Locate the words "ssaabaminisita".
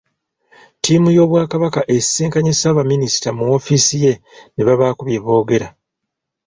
2.55-3.29